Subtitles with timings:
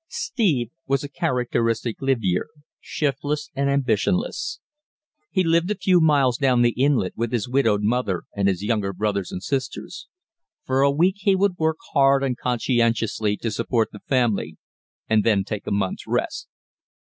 [0.07, 2.47] Steve was a characteristic livyere,
[2.79, 4.59] shiftless and ambitionless.
[5.29, 8.93] He lived a few miles down the inlet with his widowed mother and his younger
[8.93, 10.07] brothers and sisters.
[10.65, 14.57] For a week he would work hard and conscientiously to support the family,
[15.07, 16.47] and then take a month's rest.